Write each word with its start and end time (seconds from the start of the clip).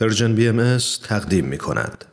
Persian 0.00 0.34
BM 0.34 0.78
تقدیم 1.08 1.44
می 1.44 1.58
کند. 1.58 2.04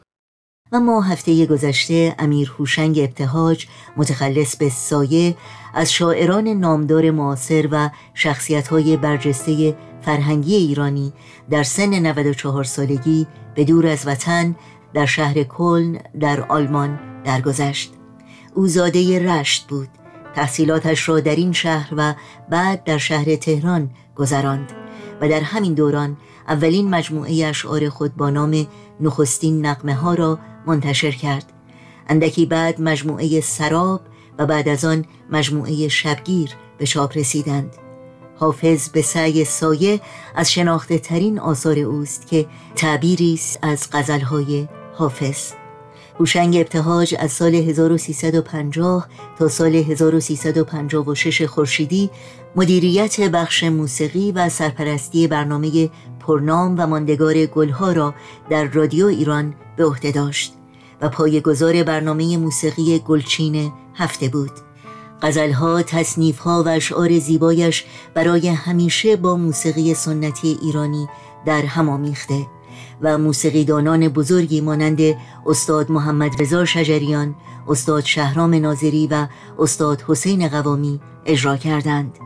اما 0.71 1.01
هفته 1.01 1.45
گذشته 1.45 2.15
امیر 2.19 2.53
هوشنگ 2.59 2.99
ابتهاج 2.99 3.67
متخلص 3.97 4.55
به 4.55 4.69
سایه 4.69 5.35
از 5.73 5.93
شاعران 5.93 6.47
نامدار 6.47 7.11
معاصر 7.11 7.67
و 7.71 7.89
شخصیت 8.13 8.73
برجسته 8.73 9.77
فرهنگی 10.01 10.55
ایرانی 10.55 11.13
در 11.49 11.63
سن 11.63 11.93
94 11.93 12.63
سالگی 12.63 13.27
به 13.55 13.63
دور 13.63 13.87
از 13.87 14.07
وطن 14.07 14.55
در 14.93 15.05
شهر 15.05 15.43
کلن 15.43 15.99
در 16.19 16.41
آلمان 16.41 16.99
درگذشت. 17.23 17.93
او 18.53 18.67
زاده 18.67 19.19
رشت 19.19 19.67
بود. 19.67 19.89
تحصیلاتش 20.35 21.09
را 21.09 21.19
در 21.19 21.35
این 21.35 21.51
شهر 21.51 21.93
و 21.97 22.13
بعد 22.49 22.83
در 22.83 22.97
شهر 22.97 23.35
تهران 23.35 23.89
گذراند. 24.15 24.84
و 25.21 25.29
در 25.29 25.41
همین 25.41 25.73
دوران 25.73 26.17
اولین 26.47 26.89
مجموعه 26.89 27.45
اشعار 27.45 27.89
خود 27.89 28.15
با 28.15 28.29
نام 28.29 28.67
نخستین 28.99 29.65
نقمه 29.65 29.95
ها 29.95 30.13
را 30.13 30.39
منتشر 30.65 31.11
کرد. 31.11 31.53
اندکی 32.07 32.45
بعد 32.45 32.81
مجموعه 32.81 33.41
سراب 33.41 34.01
و 34.39 34.45
بعد 34.45 34.69
از 34.69 34.85
آن 34.85 35.05
مجموعه 35.29 35.87
شبگیر 35.87 36.49
به 36.77 36.85
چاپ 36.85 37.17
رسیدند. 37.17 37.75
حافظ 38.37 38.89
به 38.89 39.01
سعی 39.01 39.45
سایه 39.45 40.01
از 40.35 40.51
شناخته 40.51 40.97
ترین 40.97 41.39
آثار 41.39 41.79
اوست 41.79 42.27
که 42.27 42.45
تعبیری 42.75 43.33
است 43.33 43.59
از 43.61 43.87
غزلهای 43.91 44.67
حافظ. 44.93 45.64
هوشنگ 46.19 46.57
ابتهاج 46.57 47.15
از 47.19 47.31
سال 47.31 47.55
1350 47.55 49.07
تا 49.39 49.47
سال 49.47 49.75
1356 49.75 51.41
خورشیدی 51.41 52.09
مدیریت 52.55 53.19
بخش 53.19 53.63
موسیقی 53.63 54.31
و 54.31 54.49
سرپرستی 54.49 55.27
برنامه 55.27 55.89
پرنام 56.19 56.75
و 56.77 56.87
ماندگار 56.87 57.45
گلها 57.45 57.91
را 57.91 58.13
در 58.49 58.63
رادیو 58.65 59.05
ایران 59.05 59.53
به 59.77 59.85
عهده 59.85 60.11
داشت 60.11 60.53
و 61.01 61.09
پایگزار 61.09 61.83
برنامه 61.83 62.37
موسیقی 62.37 62.99
گلچین 62.99 63.71
هفته 63.95 64.27
بود. 64.27 64.51
غزلها، 65.21 65.81
تصنیفها 65.81 66.63
و 66.63 66.67
اشعار 66.67 67.19
زیبایش 67.19 67.85
برای 68.13 68.47
همیشه 68.47 69.15
با 69.15 69.35
موسیقی 69.35 69.93
سنتی 69.93 70.59
ایرانی 70.61 71.07
در 71.45 71.61
هم 71.61 71.89
آمیخته. 71.89 72.45
و 73.01 73.17
موسیقیدانان 73.17 74.07
بزرگی 74.07 74.61
مانند 74.61 74.99
استاد 75.45 75.91
محمد 75.91 76.41
رضا 76.41 76.65
شجریان، 76.65 77.35
استاد 77.67 78.03
شهرام 78.03 78.55
ناظری 78.55 79.07
و 79.11 79.27
استاد 79.59 80.03
حسین 80.07 80.47
قوامی 80.47 80.99
اجرا 81.25 81.57
کردند. 81.57 82.19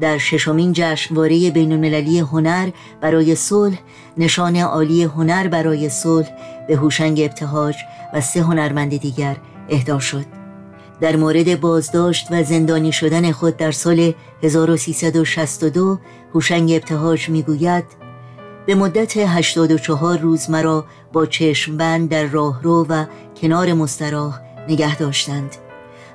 در 0.00 0.18
ششمین 0.18 0.72
جشنواره 0.72 1.50
بینالمللی 1.50 2.18
هنر 2.18 2.70
برای 3.00 3.34
صلح 3.34 3.78
نشان 4.16 4.56
عالی 4.56 5.02
هنر 5.02 5.48
برای 5.48 5.88
صلح 5.88 6.28
به 6.68 6.76
هوشنگ 6.76 7.20
ابتهاج 7.20 7.76
و 8.14 8.20
سه 8.20 8.42
هنرمند 8.42 8.96
دیگر 8.96 9.36
اهدا 9.68 9.98
شد 9.98 10.24
در 11.00 11.16
مورد 11.16 11.60
بازداشت 11.60 12.26
و 12.30 12.42
زندانی 12.42 12.92
شدن 12.92 13.32
خود 13.32 13.56
در 13.56 13.70
سال 13.70 14.14
1362 14.42 15.98
هوشنگ 16.34 16.72
ابتهاج 16.72 17.28
می‌گوید 17.28 17.84
به 18.66 18.74
مدت 18.74 19.16
84 19.16 20.18
روز 20.18 20.50
مرا 20.50 20.84
با 21.12 21.26
چشم 21.26 21.76
بند 21.76 22.08
در 22.08 22.26
راهرو 22.26 22.86
و 22.88 23.04
کنار 23.36 23.72
مستراح 23.72 24.40
نگه 24.68 24.96
داشتند 24.96 25.56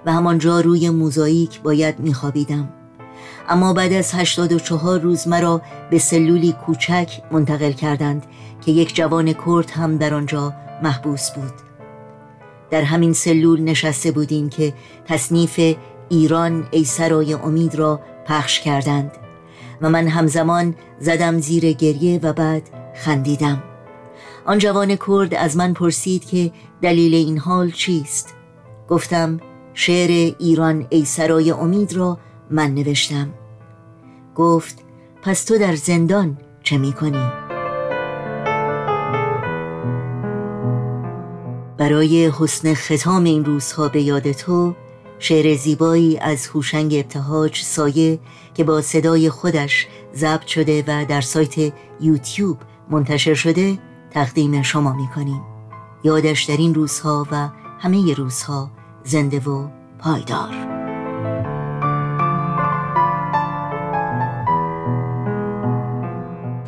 و 0.05 0.13
همانجا 0.13 0.59
روی 0.59 0.89
موزاییک 0.89 1.61
باید 1.61 1.99
میخوابیدم. 1.99 2.69
اما 3.49 3.73
بعد 3.73 3.93
از 3.93 4.13
84 4.13 4.99
روز 4.99 5.27
مرا 5.27 5.61
به 5.89 5.99
سلولی 5.99 6.55
کوچک 6.66 7.21
منتقل 7.31 7.71
کردند 7.71 8.25
که 8.66 8.71
یک 8.71 8.95
جوان 8.95 9.33
کرد 9.33 9.71
هم 9.71 9.97
در 9.97 10.13
آنجا 10.13 10.53
محبوس 10.83 11.31
بود. 11.31 11.53
در 12.69 12.81
همین 12.81 13.13
سلول 13.13 13.61
نشسته 13.61 14.11
بودیم 14.11 14.49
که 14.49 14.73
تصنیف 15.05 15.75
ایران 16.09 16.67
ای 16.72 16.83
سرای 16.83 17.33
امید 17.33 17.75
را 17.75 18.00
پخش 18.25 18.59
کردند. 18.59 19.12
و 19.81 19.89
من 19.89 20.07
همزمان 20.07 20.75
زدم 20.99 21.39
زیر 21.39 21.73
گریه 21.73 22.19
و 22.23 22.33
بعد 22.33 22.63
خندیدم. 22.95 23.63
آن 24.45 24.57
جوان 24.57 24.95
کرد 24.95 25.33
از 25.33 25.57
من 25.57 25.73
پرسید 25.73 26.25
که 26.25 26.51
دلیل 26.81 27.13
این 27.13 27.37
حال 27.37 27.71
چیست؟ 27.71 28.35
گفتم 28.89 29.39
شعر 29.73 30.35
ایران 30.39 30.87
ای 30.89 31.05
سرای 31.05 31.51
امید 31.51 31.93
را 31.93 32.17
من 32.49 32.73
نوشتم. 32.73 33.33
گفت 34.35 34.79
پس 35.21 35.43
تو 35.43 35.57
در 35.57 35.75
زندان 35.75 36.37
چه 36.63 36.77
می 36.77 36.93
کنی؟ 36.93 37.31
برای 41.77 42.31
حسن 42.39 42.73
ختام 42.73 43.23
این 43.23 43.45
روزها 43.45 43.87
به 43.89 44.01
یاد 44.01 44.31
تو 44.31 44.75
شعر 45.19 45.55
زیبایی 45.55 46.17
از 46.17 46.47
هوشنگ 46.47 46.93
ابتهاج 46.93 47.61
سایه 47.61 48.19
که 48.53 48.63
با 48.63 48.81
صدای 48.81 49.29
خودش 49.29 49.87
ضبط 50.15 50.45
شده 50.45 50.83
و 50.87 51.05
در 51.05 51.21
سایت 51.21 51.73
یوتیوب 52.01 52.57
منتشر 52.89 53.33
شده 53.33 53.79
تقدیم 54.11 54.61
شما 54.61 54.93
می 54.93 55.07
کنیم 55.15 55.41
یادش 56.03 56.43
در 56.43 56.57
این 56.57 56.73
روزها 56.73 57.27
و 57.31 57.49
همه 57.79 58.13
روزها 58.13 58.71
زنده 59.03 59.39
و 59.39 59.67
پایدار. 59.99 60.75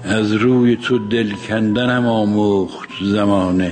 از 0.03 0.31
روی 0.31 0.75
تو 0.75 0.99
دل 0.99 1.31
کندنم 1.35 2.07
آموخت 2.07 2.89
زمانه. 3.01 3.71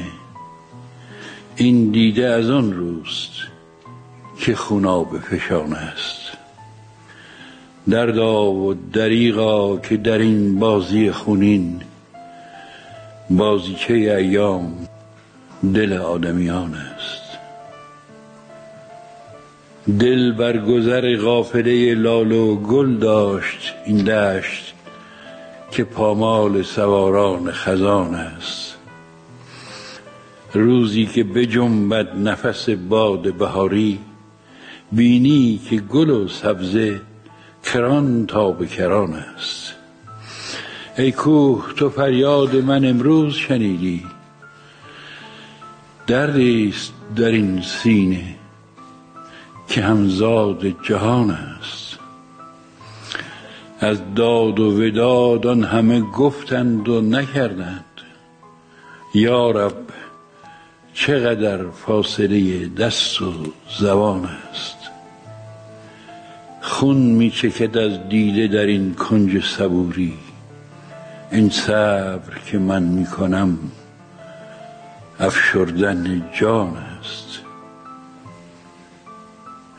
این 1.56 1.92
دیده 1.92 2.26
از 2.28 2.50
آن 2.50 2.74
روست. 2.74 3.32
که 4.46 4.56
خوناب 4.56 5.20
فشان 5.20 5.74
است. 5.74 6.38
دردا 7.90 8.46
و 8.52 8.74
دریغا 8.74 9.78
که 9.78 9.98
در 9.98 10.18
این 10.18 10.60
بازی 10.60 11.12
خونین 11.12 11.82
بازیچه 13.30 13.94
ایام 13.94 14.88
دل 15.74 15.94
آدمیان 15.94 16.74
است. 16.74 17.22
دل 20.00 20.32
بر 20.32 20.58
گذر 20.58 21.18
قافله 21.18 21.94
لال 21.94 22.32
و 22.32 22.56
گل 22.56 22.98
داشت 22.98 23.74
این 23.86 23.98
دشت 23.98 24.74
که 25.72 25.84
پامال 25.84 26.62
سواران 26.62 27.52
خزان 27.52 28.16
است. 28.16 28.76
روزی 30.54 31.06
که 31.06 31.24
بجنبد 31.24 32.16
نفس 32.18 32.70
باد 32.70 33.34
بهاری 33.34 34.00
بینی 34.92 35.62
که 35.70 35.76
گل 35.76 36.10
و 36.10 36.28
سبزه 36.28 37.02
کران 37.64 38.26
تا 38.26 38.52
به 38.52 38.68
کران 38.68 39.14
است. 39.14 39.76
ای 40.98 41.12
کوه 41.12 41.74
تو 41.78 41.90
فریاد 41.90 42.56
من 42.56 42.86
امروز 42.86 43.34
شنیدی. 43.34 44.04
دردی 46.08 46.70
است 46.70 46.94
در 47.16 47.32
این 47.32 47.62
سینه 47.62 48.36
که 49.68 49.82
همزاد 49.82 50.84
جهان 50.84 51.32
است. 51.32 52.00
از 53.80 54.02
داد 54.16 54.60
و 54.60 54.82
وداد 54.82 55.48
آن 55.48 55.64
همه 55.64 56.02
گفتند 56.02 56.90
و 56.90 57.02
نکردند. 57.02 57.86
یا 59.14 59.52
رب 59.52 59.78
چقدر 60.96 61.70
فاصله 61.70 62.68
دست 62.68 63.22
و 63.22 63.34
زبان 63.80 64.30
است. 64.52 64.78
خون 66.62 66.98
می 66.98 67.32
چکد 67.32 67.78
از 67.78 68.10
دیده 68.10 68.48
در 68.48 68.66
این 68.66 68.94
کنج 68.94 69.44
صبوری. 69.44 70.14
این 71.32 71.50
صبر 71.50 72.40
که 72.46 72.58
من 72.58 72.84
می 72.84 73.06
کنم 73.06 73.58
افشردن 75.20 76.30
جان 76.40 76.78
است. 76.78 77.40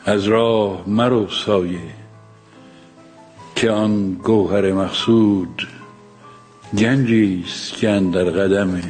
از 0.05 0.23
راه 0.23 0.83
مرو 0.89 1.27
سایه 1.29 1.79
که 3.55 3.71
آن 3.71 4.13
گوهر 4.13 4.71
مقصود 4.71 5.67
گنجی 6.77 7.43
است 7.47 7.73
که 7.73 7.87
در 8.13 8.23
قدم 8.23 8.81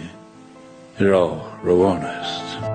They're 0.97 1.13
all 1.13 1.51
Rwandans. 1.61 2.66